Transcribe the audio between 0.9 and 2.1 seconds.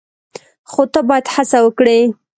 ته باید هڅه وکړې!